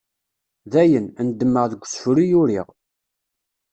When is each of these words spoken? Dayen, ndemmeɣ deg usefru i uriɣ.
Dayen, 0.71 1.07
ndemmeɣ 1.27 1.65
deg 1.71 1.81
usefru 1.85 2.15
i 2.25 2.35
uriɣ. 2.41 2.67